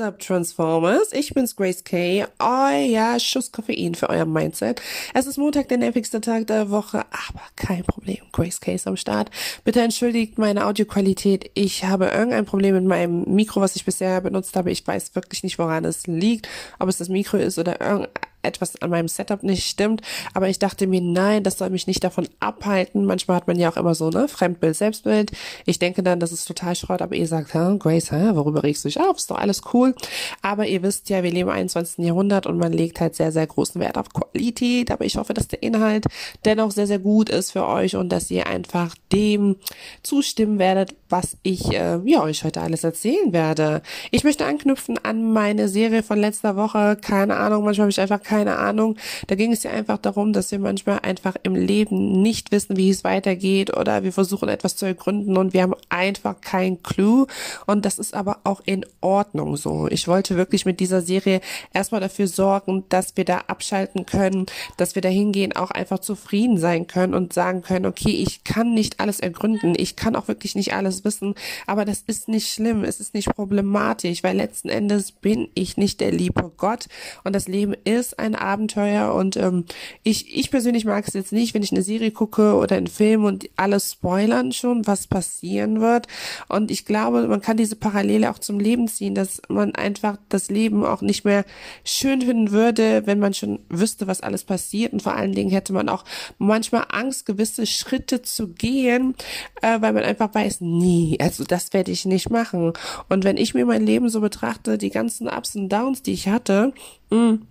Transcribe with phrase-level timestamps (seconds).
[0.00, 1.12] What's up, Transformers?
[1.12, 2.24] Ich bin's, Grace K.
[2.38, 4.80] Euer Schuss Koffein für euer Mindset.
[5.12, 8.16] Es ist Montag, der nervigste Tag der Woche, aber kein Problem.
[8.32, 9.30] Grace K ist am Start.
[9.62, 11.50] Bitte entschuldigt meine Audioqualität.
[11.52, 14.70] Ich habe irgendein Problem mit meinem Mikro, was ich bisher benutzt habe.
[14.70, 16.48] Ich weiß wirklich nicht, woran es liegt.
[16.78, 18.08] Ob es das Mikro ist oder irgendein
[18.42, 20.02] etwas an meinem Setup nicht stimmt.
[20.34, 23.04] Aber ich dachte mir, nein, das soll mich nicht davon abhalten.
[23.04, 25.32] Manchmal hat man ja auch immer so, ne, Fremdbild, Selbstbild.
[25.66, 28.84] Ich denke dann, das ist total Schrott, aber ihr sagt, hä, Grace, hä, worüber regst
[28.84, 29.16] du dich auf?
[29.16, 29.94] Ist doch alles cool.
[30.42, 32.04] Aber ihr wisst ja, wir leben im 21.
[32.04, 34.90] Jahrhundert und man legt halt sehr, sehr großen Wert auf Qualität.
[34.90, 36.06] Aber ich hoffe, dass der Inhalt
[36.44, 39.56] dennoch sehr, sehr gut ist für euch und dass ihr einfach dem
[40.02, 43.82] zustimmen werdet, was ich äh, ja, euch heute alles erzählen werde.
[44.10, 46.96] Ich möchte anknüpfen an meine Serie von letzter Woche.
[47.00, 48.96] Keine Ahnung, manchmal habe ich einfach keine Ahnung.
[49.26, 52.88] Da ging es ja einfach darum, dass wir manchmal einfach im Leben nicht wissen, wie
[52.88, 57.26] es weitergeht oder wir versuchen etwas zu ergründen und wir haben einfach kein Clue.
[57.66, 59.88] Und das ist aber auch in Ordnung so.
[59.90, 61.40] Ich wollte wirklich mit dieser Serie
[61.74, 65.10] erstmal dafür sorgen, dass wir da abschalten können, dass wir da
[65.56, 69.74] auch einfach zufrieden sein können und sagen können, okay, ich kann nicht alles ergründen.
[69.76, 71.34] Ich kann auch wirklich nicht alles wissen,
[71.66, 72.84] aber das ist nicht schlimm.
[72.84, 76.86] Es ist nicht problematisch, weil letzten Endes bin ich nicht der liebe Gott
[77.24, 79.64] und das Leben ist ein Abenteuer und ähm,
[80.02, 83.24] ich, ich persönlich mag es jetzt nicht, wenn ich eine Serie gucke oder einen Film
[83.24, 86.06] und alles spoilern schon, was passieren wird.
[86.48, 90.50] Und ich glaube, man kann diese Parallele auch zum Leben ziehen, dass man einfach das
[90.50, 91.44] Leben auch nicht mehr
[91.84, 94.92] schön finden würde, wenn man schon wüsste, was alles passiert.
[94.92, 96.04] Und vor allen Dingen hätte man auch
[96.38, 99.14] manchmal Angst, gewisse Schritte zu gehen,
[99.62, 102.72] äh, weil man einfach weiß, nie, also das werde ich nicht machen.
[103.08, 106.28] Und wenn ich mir mein Leben so betrachte, die ganzen Ups und Downs, die ich
[106.28, 106.72] hatte,
[107.10, 107.46] mh, mm,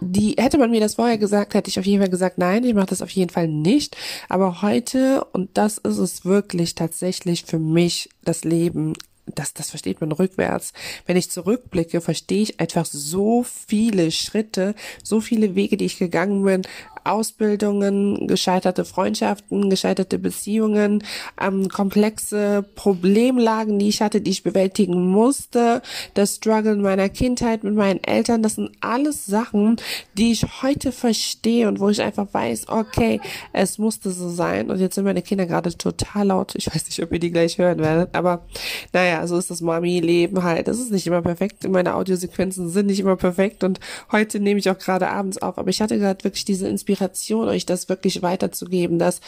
[0.00, 2.74] die hätte man mir das vorher gesagt, hätte ich auf jeden Fall gesagt, nein, ich
[2.74, 3.96] mache das auf jeden Fall nicht.
[4.28, 8.94] Aber heute, und das ist es wirklich tatsächlich für mich, das Leben
[9.34, 10.72] das, das versteht man rückwärts.
[11.04, 16.44] Wenn ich zurückblicke, verstehe ich einfach so viele Schritte, so viele Wege, die ich gegangen
[16.44, 16.62] bin,
[17.06, 21.04] Ausbildungen, gescheiterte Freundschaften, gescheiterte Beziehungen,
[21.40, 25.82] ähm, komplexe Problemlagen, die ich hatte, die ich bewältigen musste,
[26.14, 29.76] das Struggle meiner Kindheit mit meinen Eltern, das sind alles Sachen,
[30.18, 33.20] die ich heute verstehe und wo ich einfach weiß, okay,
[33.52, 34.70] es musste so sein.
[34.70, 36.54] Und jetzt sind meine Kinder gerade total laut.
[36.56, 38.44] Ich weiß nicht, ob ihr die gleich hören werdet, aber
[38.92, 40.68] naja, so ist das Mami-Leben halt.
[40.68, 41.68] Das ist nicht immer perfekt.
[41.68, 43.80] Meine Audiosequenzen sind nicht immer perfekt und
[44.10, 45.58] heute nehme ich auch gerade abends auf.
[45.58, 49.20] Aber ich hatte gerade wirklich diese Inspiration Inspiration, euch das wirklich weiterzugeben, dass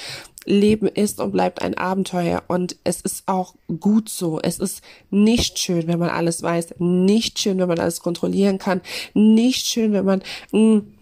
[0.47, 4.41] Leben ist und bleibt ein Abenteuer und es ist auch gut so.
[4.41, 8.81] Es ist nicht schön, wenn man alles weiß, nicht schön, wenn man alles kontrollieren kann,
[9.13, 10.95] nicht schön, wenn man mh, mm,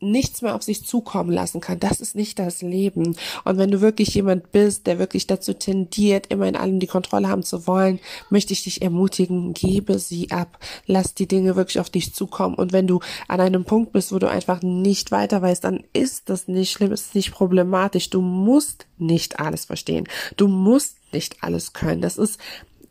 [0.00, 1.80] nichts mehr auf sich zukommen lassen kann.
[1.80, 3.16] Das ist nicht das Leben.
[3.44, 7.28] Und wenn du wirklich jemand bist, der wirklich dazu tendiert, immer in allem die Kontrolle
[7.28, 7.98] haben zu wollen,
[8.30, 10.58] möchte ich dich ermutigen, gebe sie ab.
[10.86, 12.54] Lass die Dinge wirklich auf dich zukommen.
[12.54, 16.28] Und wenn du an einem Punkt bist, wo du einfach nicht weiter weißt, dann ist
[16.28, 18.10] das nicht schlimm, ist nicht problematisch.
[18.10, 20.06] Du musst nicht alles verstehen.
[20.36, 22.00] Du musst nicht alles können.
[22.02, 22.38] Das ist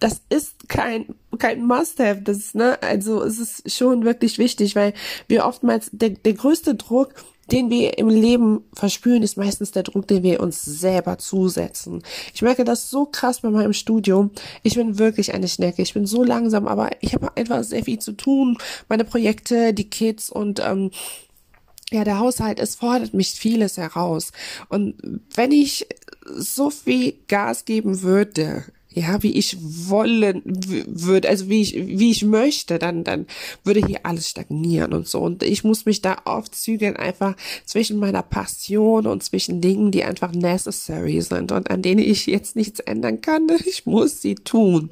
[0.04, 2.22] das ist kein, kein Must-have.
[2.24, 4.94] Das ne, also es ist schon wirklich wichtig, weil
[5.30, 7.14] wir oftmals, der, der größte Druck,
[7.50, 12.04] den wir im Leben verspüren, ist meistens der Druck, den wir uns selber zusetzen.
[12.34, 14.32] Ich merke das so krass bei meinem Studium.
[14.62, 15.82] Ich bin wirklich eine Schnecke.
[15.82, 18.58] Ich bin so langsam, aber ich habe einfach sehr viel zu tun.
[18.90, 20.92] Meine Projekte, die Kids und ähm,
[21.92, 24.34] ja, der Haushalt, es fordert mich vieles heraus.
[24.68, 24.96] Und
[25.34, 25.88] wenn ich
[26.26, 32.24] so viel Gas geben würde, ja, wie ich wollen würde, also wie ich, wie ich
[32.24, 33.28] möchte, dann, dann
[33.64, 35.20] würde hier alles stagnieren und so.
[35.20, 40.04] Und ich muss mich da oft zügeln, einfach zwischen meiner Passion und zwischen Dingen, die
[40.04, 43.48] einfach necessary sind und an denen ich jetzt nichts ändern kann.
[43.66, 44.90] Ich muss sie tun.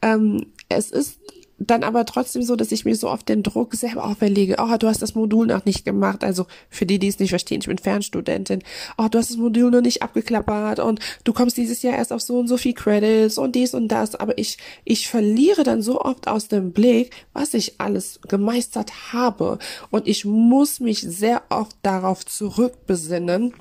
[0.00, 1.18] Ähm, es ist
[1.58, 4.56] dann aber trotzdem so, dass ich mir so oft den Druck selber auferlege.
[4.58, 6.24] Oh, du hast das Modul noch nicht gemacht.
[6.24, 8.62] Also für die, die es nicht verstehen, ich bin Fernstudentin.
[8.98, 12.20] Oh, du hast das Modul noch nicht abgeklappert und du kommst dieses Jahr erst auf
[12.20, 14.14] so und so viel Credits und dies und das.
[14.14, 19.58] Aber ich, ich verliere dann so oft aus dem Blick, was ich alles gemeistert habe.
[19.90, 23.54] Und ich muss mich sehr oft darauf zurückbesinnen,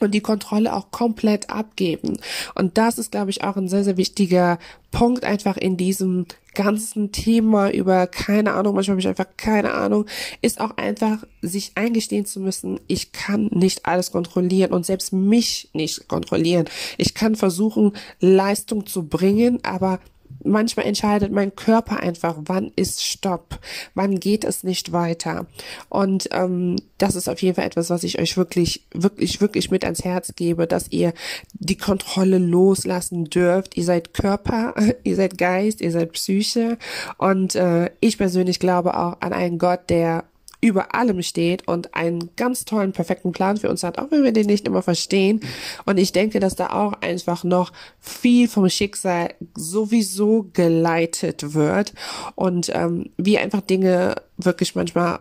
[0.00, 2.18] und die Kontrolle auch komplett abgeben.
[2.54, 4.58] Und das ist, glaube ich, auch ein sehr, sehr wichtiger
[4.90, 10.06] Punkt einfach in diesem ganzen Thema über keine Ahnung, manchmal habe ich einfach keine Ahnung,
[10.40, 15.68] ist auch einfach sich eingestehen zu müssen, ich kann nicht alles kontrollieren und selbst mich
[15.72, 16.66] nicht kontrollieren.
[16.96, 19.98] Ich kann versuchen, Leistung zu bringen, aber
[20.44, 23.58] manchmal entscheidet mein Körper einfach, wann ist Stopp,
[23.94, 25.46] wann geht es nicht weiter.
[25.88, 29.84] Und ähm, das ist auf jeden Fall etwas, was ich euch wirklich, wirklich, wirklich mit
[29.84, 31.12] ans Herz gebe, dass ihr
[31.54, 33.76] die Kontrolle loslassen dürft.
[33.76, 34.74] Ihr seid Körper,
[35.04, 36.78] ihr seid Geist, ihr seid Psyche.
[37.18, 40.24] Und äh, ich persönlich glaube auch an einen Gott, der
[40.64, 44.32] über allem steht und einen ganz tollen, perfekten Plan für uns hat, auch wenn wir
[44.32, 45.40] den nicht immer verstehen.
[45.84, 47.70] Und ich denke, dass da auch einfach noch
[48.00, 51.92] viel vom Schicksal sowieso geleitet wird
[52.34, 55.18] und ähm, wir einfach Dinge wirklich manchmal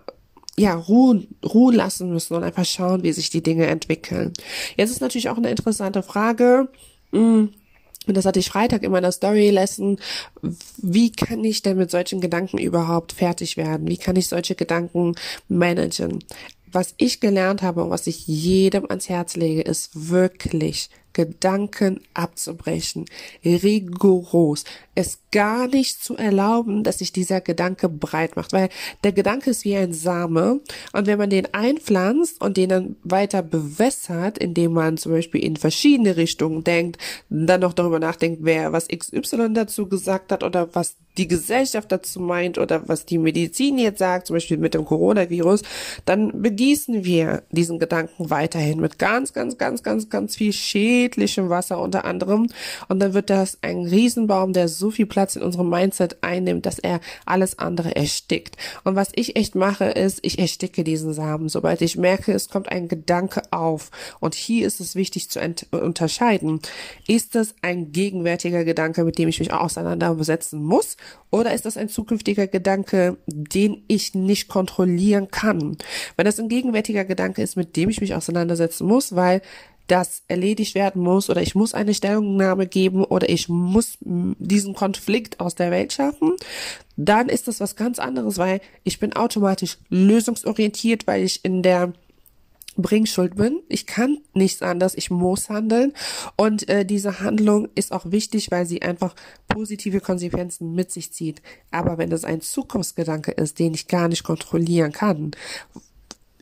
[0.56, 4.32] ja, ruhen, ruhen lassen müssen und einfach schauen, wie sich die Dinge entwickeln.
[4.78, 6.70] Jetzt ist natürlich auch eine interessante Frage.
[7.12, 7.50] Mh, hm,
[8.08, 10.00] und das hatte ich Freitag in meiner Story Lesson.
[10.78, 13.88] Wie kann ich denn mit solchen Gedanken überhaupt fertig werden?
[13.88, 15.16] Wie kann ich solche Gedanken
[15.48, 16.24] managen?
[16.72, 23.06] Was ich gelernt habe und was ich jedem ans Herz lege, ist wirklich Gedanken abzubrechen.
[23.46, 24.64] Rigoros.
[24.96, 28.70] Es gar nicht zu erlauben, dass sich dieser Gedanke breit macht, weil
[29.04, 30.62] der Gedanke ist wie ein Same
[30.94, 35.58] und wenn man den einpflanzt und den dann weiter bewässert, indem man zum Beispiel in
[35.58, 36.98] verschiedene Richtungen denkt,
[37.30, 42.20] dann noch darüber nachdenkt, wer was XY dazu gesagt hat oder was die Gesellschaft dazu
[42.20, 45.62] meint oder was die Medizin jetzt sagt, zum Beispiel mit dem Coronavirus,
[46.06, 51.80] dann begießen wir diesen Gedanken weiterhin mit ganz, ganz, ganz, ganz, ganz viel schädlichem Wasser
[51.80, 52.48] unter anderem.
[52.88, 56.80] Und dann wird das ein Riesenbaum, der so viel Platz in unserem Mindset einnimmt, dass
[56.80, 58.58] er alles andere erstickt.
[58.84, 62.70] Und was ich echt mache, ist, ich ersticke diesen Samen, sobald ich merke, es kommt
[62.70, 63.92] ein Gedanke auf.
[64.20, 65.40] Und hier ist es wichtig zu
[65.72, 66.60] unterscheiden.
[67.08, 70.98] Ist das ein gegenwärtiger Gedanke, mit dem ich mich auseinandersetzen muss?
[71.32, 75.78] Oder ist das ein zukünftiger Gedanke, den ich nicht kontrollieren kann?
[76.16, 79.42] Wenn das ein gegenwärtiger Gedanke ist, mit dem ich mich auseinandersetzen muss, weil
[79.88, 85.40] das erledigt werden muss oder ich muss eine Stellungnahme geben oder ich muss diesen Konflikt
[85.40, 86.34] aus der Welt schaffen,
[86.96, 91.94] dann ist das was ganz anderes, weil ich bin automatisch lösungsorientiert, weil ich in der
[92.76, 93.62] Bringschuld bin.
[93.70, 95.94] Ich kann nichts anderes, ich muss handeln.
[96.36, 99.16] Und äh, diese Handlung ist auch wichtig, weil sie einfach
[99.48, 101.42] positive Konsequenzen mit sich zieht.
[101.72, 105.32] Aber wenn das ein Zukunftsgedanke ist, den ich gar nicht kontrollieren kann,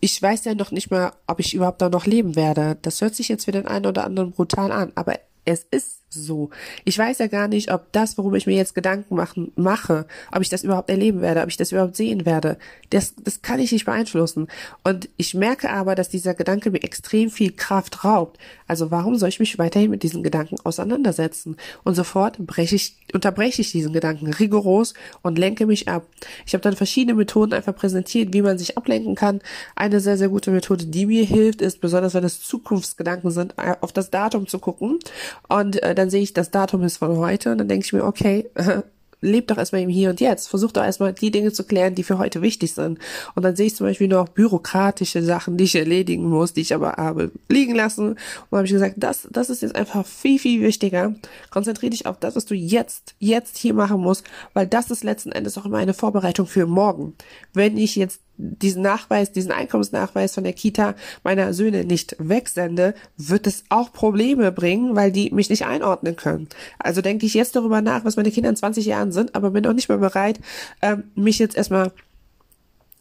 [0.02, 2.78] ich weiß ja noch nicht mal, ob ich überhaupt da noch leben werde.
[2.82, 6.50] Das hört sich jetzt für den einen oder anderen brutal an, aber es ist so.
[6.86, 10.42] Ich weiß ja gar nicht, ob das, worum ich mir jetzt Gedanken machen, mache, ob
[10.42, 12.58] ich das überhaupt erleben werde, ob ich das überhaupt sehen werde.
[12.90, 14.48] Das, das kann ich nicht beeinflussen.
[14.84, 18.38] Und ich merke aber, dass dieser Gedanke mir extrem viel Kraft raubt.
[18.68, 21.58] Also warum soll ich mich weiterhin mit diesen Gedanken auseinandersetzen?
[21.84, 26.06] Und sofort breche ich, unterbreche ich diesen Gedanken rigoros und lenke mich ab.
[26.46, 29.42] Ich habe dann verschiedene Methoden einfach präsentiert, wie man sich ablenken kann.
[29.76, 33.92] Eine sehr, sehr gute Methode, die mir hilft, ist, besonders wenn es Zukunftsgedanken sind, auf
[33.94, 35.00] das Datum zu gucken.
[35.48, 38.04] Und äh, dann sehe ich, das Datum ist von heute und dann denke ich mir,
[38.04, 38.50] okay,
[39.22, 40.48] lebt doch erstmal im Hier und Jetzt.
[40.48, 42.98] Versucht doch erstmal die Dinge zu klären, die für heute wichtig sind.
[43.36, 46.74] Und dann sehe ich zum Beispiel noch bürokratische Sachen, die ich erledigen muss, die ich
[46.74, 48.18] aber habe liegen lassen.
[48.50, 51.14] Und habe ich gesagt, das, das ist jetzt einfach viel, viel wichtiger.
[51.52, 55.32] Konzentriere dich auf das, was du jetzt, jetzt hier machen musst, weil das ist letzten
[55.32, 57.14] Endes auch immer eine Vorbereitung für morgen.
[57.54, 63.48] Wenn ich jetzt diesen Nachweis, diesen Einkommensnachweis von der Kita meiner Söhne nicht wegsende, wird
[63.48, 66.50] es auch Probleme bringen, weil die mich nicht einordnen können.
[66.80, 69.66] Also denke ich jetzt darüber nach, was meine Kinder in 20 Jahren sind, aber bin
[69.68, 70.40] auch nicht mehr bereit,
[70.82, 71.92] ähm, mich jetzt erstmal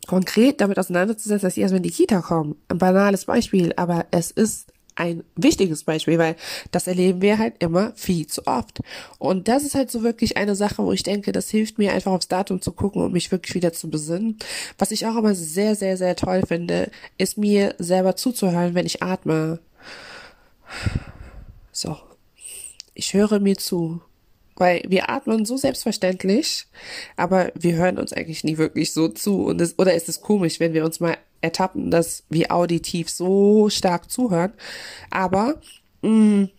[0.07, 2.57] konkret damit auseinanderzusetzen, dass sie erstmal in die Kita kommen.
[2.69, 6.37] Ein banales Beispiel, aber es ist ein wichtiges Beispiel, weil
[6.71, 8.81] das erleben wir halt immer viel zu oft.
[9.19, 12.13] Und das ist halt so wirklich eine Sache, wo ich denke, das hilft mir einfach
[12.13, 14.39] aufs Datum zu gucken und mich wirklich wieder zu besinnen.
[14.79, 19.03] Was ich auch immer sehr, sehr, sehr toll finde, ist mir selber zuzuhören, wenn ich
[19.03, 19.61] atme.
[21.73, 21.97] So.
[22.95, 24.03] Ich höre mir zu.
[24.57, 26.67] Weil wir atmen so selbstverständlich,
[27.17, 29.45] aber wir hören uns eigentlich nie wirklich so zu.
[29.47, 33.69] Und es, oder ist es komisch, wenn wir uns mal ertappen, dass wir auditiv so
[33.71, 34.53] stark zuhören.
[35.11, 35.61] Aber
[36.03, 36.51] mh, mm,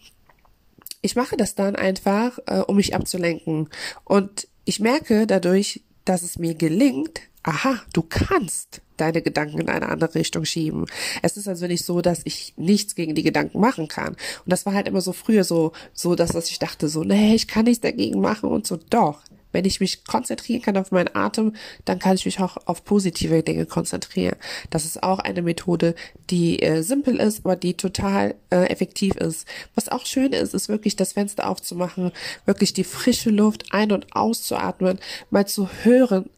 [1.01, 3.69] ich mache das dann einfach, äh, um mich abzulenken.
[4.03, 9.89] Und ich merke dadurch, dass es mir gelingt, aha, du kannst deine Gedanken in eine
[9.89, 10.85] andere Richtung schieben.
[11.23, 14.09] Es ist also nicht so, dass ich nichts gegen die Gedanken machen kann.
[14.09, 17.33] Und das war halt immer so früher so, so, dass, dass ich dachte so, nee,
[17.33, 19.21] ich kann nichts dagegen machen und so, doch.
[19.51, 21.55] Wenn ich mich konzentrieren kann auf meinen Atem,
[21.85, 24.35] dann kann ich mich auch auf positive Dinge konzentrieren.
[24.69, 25.95] Das ist auch eine Methode,
[26.29, 29.47] die äh, simpel ist, aber die total äh, effektiv ist.
[29.75, 32.11] Was auch schön ist, ist wirklich das Fenster aufzumachen,
[32.45, 36.29] wirklich die frische Luft ein- und auszuatmen, mal zu hören,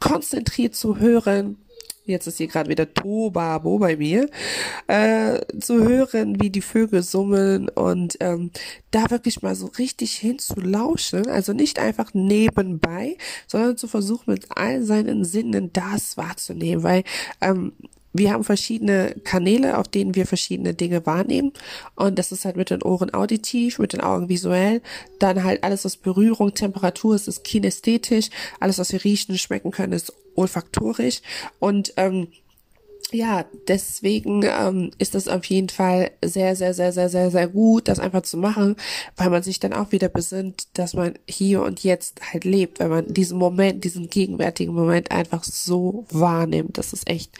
[0.00, 1.56] konzentriert zu hören,
[2.06, 4.28] jetzt ist hier gerade wieder Tobabo bei mir,
[4.86, 8.50] äh, zu hören, wie die Vögel summen und ähm,
[8.90, 14.82] da wirklich mal so richtig hinzulauschen, also nicht einfach nebenbei, sondern zu versuchen, mit all
[14.82, 17.04] seinen Sinnen das wahrzunehmen, weil
[17.40, 17.72] ähm,
[18.18, 21.52] wir haben verschiedene Kanäle, auf denen wir verschiedene Dinge wahrnehmen.
[21.94, 24.82] Und das ist halt mit den Ohren auditiv, mit den Augen visuell.
[25.18, 28.30] Dann halt alles, was Berührung, Temperatur ist, ist kinästhetisch.
[28.60, 31.20] Alles, was wir riechen, schmecken können, ist olfaktorisch.
[31.58, 32.28] Und ähm,
[33.12, 37.86] ja, deswegen ähm, ist es auf jeden Fall sehr, sehr, sehr, sehr, sehr, sehr gut,
[37.86, 38.76] das einfach zu machen,
[39.16, 42.90] weil man sich dann auch wieder besinnt, dass man hier und jetzt halt lebt, wenn
[42.90, 46.78] man diesen Moment, diesen gegenwärtigen Moment einfach so wahrnimmt.
[46.78, 47.30] Das ist echt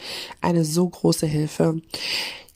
[0.41, 1.81] eine so große Hilfe.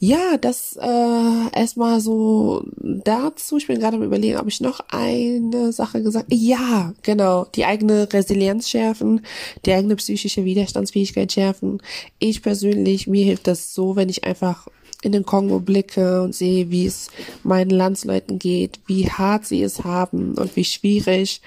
[0.02, 3.59] Ja, das äh, erstmal so dazu.
[3.59, 6.28] Ich bin gerade am überlegen, ob ich noch eine Sache gesagt.
[6.30, 7.45] Ja, genau.
[7.54, 9.21] Die eigene Resilienz schärfen,
[9.66, 11.83] die eigene psychische Widerstandsfähigkeit schärfen.
[12.19, 14.69] Ich persönlich, mir hilft das so, wenn ich einfach
[15.02, 17.09] in den Kongo blicke und sehe, wie es
[17.42, 21.42] meinen Landsleuten geht, wie hart sie es haben und wie schwierig.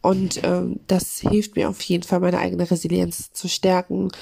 [0.00, 4.12] Und ähm, das hilft mir auf jeden Fall, meine eigene Resilienz zu stärken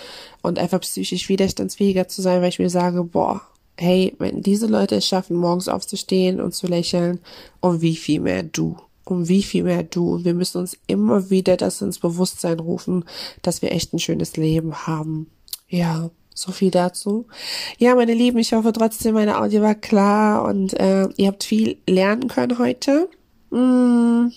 [0.40, 3.42] und einfach psychisch widerstandsfähiger zu sein, weil ich mir sage, boah,
[3.76, 7.20] hey, wenn diese Leute es schaffen, morgens aufzustehen und zu lächeln,
[7.60, 10.14] um wie viel mehr du, um wie viel mehr du.
[10.14, 13.04] Und wir müssen uns immer wieder das ins Bewusstsein rufen,
[13.42, 15.28] dass wir echt ein schönes Leben haben.
[15.68, 17.26] Ja, so viel dazu.
[17.78, 21.78] Ja, meine Lieben, ich hoffe trotzdem, meine Audio war klar und äh, ihr habt viel
[21.88, 23.08] lernen können heute.
[23.50, 24.28] Mm,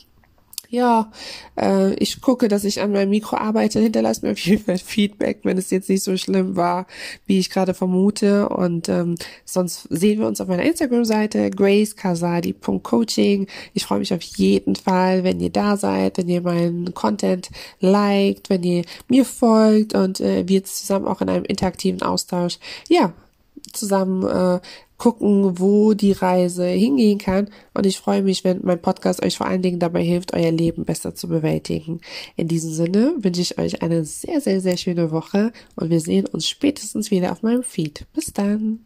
[0.70, 1.12] ja,
[1.60, 3.80] äh, ich gucke, dass ich an meinem Mikro arbeite.
[3.80, 6.88] Hinterlasst mir auf jeden Fall Feedback, wenn es jetzt nicht so schlimm war,
[7.26, 8.50] wie ich gerade vermute.
[8.50, 13.48] Und ähm, sonst sehen wir uns auf meiner Instagram-Seite gracekasadi.coaching.
[13.74, 18.50] Ich freue mich auf jeden Fall, wenn ihr da seid, wenn ihr meinen Content liked,
[18.50, 22.60] wenn ihr mir folgt und äh, wir zusammen auch in einem interaktiven Austausch,
[22.90, 23.14] ja,
[23.74, 24.60] zusammen äh,
[24.98, 27.50] gucken, wo die Reise hingehen kann.
[27.74, 30.86] Und ich freue mich, wenn mein Podcast euch vor allen Dingen dabei hilft, euer Leben
[30.86, 32.02] besser zu bewältigen.
[32.36, 36.26] In diesem Sinne wünsche ich euch eine sehr, sehr, sehr schöne Woche und wir sehen
[36.26, 38.06] uns spätestens wieder auf meinem Feed.
[38.14, 38.80] Bis dann.